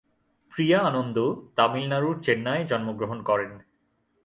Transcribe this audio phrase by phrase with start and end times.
[0.53, 1.17] প্রিয়া আনন্দ
[1.55, 3.51] তামিলনাড়ুর চেন্নাইয়ে জন্মগ্রহণ করেন।